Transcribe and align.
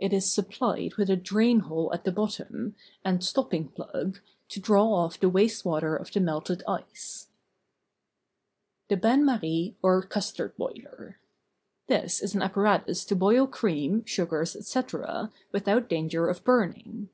It 0.00 0.12
is 0.12 0.28
supplied 0.28 0.94
with 0.96 1.08
a 1.08 1.14
drain 1.14 1.60
hole 1.60 1.94
at 1.94 2.02
the 2.02 2.10
bottom, 2.10 2.74
and 3.04 3.22
stopping 3.22 3.68
plug, 3.68 4.18
to 4.48 4.58
draw 4.58 4.92
off 4.92 5.20
the 5.20 5.28
waste 5.28 5.64
water 5.64 5.94
of 5.94 6.10
the 6.10 6.18
melted 6.18 6.64
ice. 6.66 7.28
THE 8.88 8.96
BAIN 8.96 9.24
MARIE, 9.24 9.76
OR 9.80 10.02
CUSTARD 10.02 10.56
BOILER. 10.56 11.20
This 11.86 12.20
is 12.20 12.34
an 12.34 12.42
apparatus 12.42 13.04
to 13.04 13.14
boil 13.14 13.46
cream, 13.46 14.04
sugars, 14.04 14.56
etc., 14.56 15.30
without 15.52 15.88
danger 15.88 16.26
of 16.28 16.42
burning. 16.42 17.08